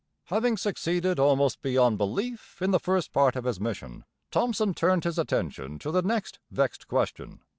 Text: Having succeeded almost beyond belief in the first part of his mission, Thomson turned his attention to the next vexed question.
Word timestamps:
Having 0.29 0.57
succeeded 0.57 1.19
almost 1.19 1.61
beyond 1.61 1.99
belief 1.99 2.59
in 2.59 2.71
the 2.71 2.79
first 2.79 3.11
part 3.13 3.35
of 3.35 3.43
his 3.43 3.59
mission, 3.59 4.03
Thomson 4.31 4.73
turned 4.73 5.03
his 5.03 5.19
attention 5.19 5.77
to 5.77 5.91
the 5.91 6.01
next 6.01 6.39
vexed 6.49 6.87
question. 6.87 7.41